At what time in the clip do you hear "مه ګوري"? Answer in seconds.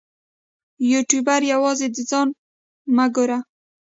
2.95-3.39